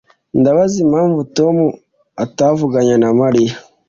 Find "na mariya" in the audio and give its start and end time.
3.01-3.55